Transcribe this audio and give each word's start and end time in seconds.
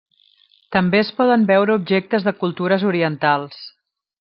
També 0.75 0.99
es 1.01 1.11
poden 1.19 1.43
veure 1.51 1.75
objectes 1.81 2.27
de 2.29 2.35
cultures 2.45 2.87
orientals. 2.95 3.63